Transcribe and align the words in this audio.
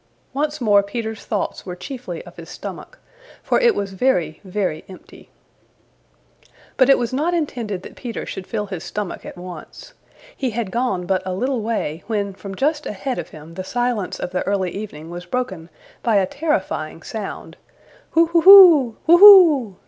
Once 0.33 0.59
more 0.59 0.81
Peter's 0.81 1.25
thoughts 1.25 1.63
were 1.63 1.75
chiefly 1.75 2.23
of 2.25 2.35
his 2.35 2.49
stomach, 2.49 2.97
for 3.43 3.59
it 3.59 3.75
was 3.75 3.93
very, 3.93 4.39
very 4.43 4.83
empty. 4.89 5.29
But 6.75 6.89
it 6.89 6.97
was 6.97 7.13
not 7.13 7.35
intended 7.35 7.83
that 7.83 7.95
Peter 7.95 8.25
should 8.25 8.47
fill 8.47 8.65
his 8.65 8.83
stomach 8.83 9.27
at 9.27 9.37
once. 9.37 9.93
He 10.35 10.49
had 10.49 10.71
gone 10.71 11.05
but 11.05 11.21
a 11.23 11.35
little 11.35 11.61
way 11.61 12.03
when 12.07 12.33
from 12.33 12.55
just 12.55 12.87
ahead 12.87 13.19
of 13.19 13.29
him 13.29 13.53
the 13.53 13.63
silence 13.63 14.19
of 14.19 14.31
the 14.31 14.41
early 14.47 14.71
evening 14.71 15.11
was 15.11 15.27
broken 15.27 15.69
by 16.01 16.15
a 16.15 16.25
terrifying 16.25 17.03
sound 17.03 17.55
"Whooo 18.15 18.25
hoo 18.29 18.41
hoo, 18.41 18.95
whooo 19.05 19.17
hoo!" 19.19 19.75